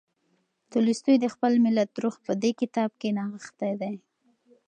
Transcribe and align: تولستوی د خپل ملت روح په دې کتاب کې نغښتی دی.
تولستوی 0.71 1.15
د 1.21 1.25
خپل 1.33 1.53
ملت 1.65 1.91
روح 2.03 2.15
په 2.25 2.33
دې 2.41 2.51
کتاب 2.61 2.91
کې 3.01 3.09
نغښتی 3.17 3.73
دی. 3.81 3.95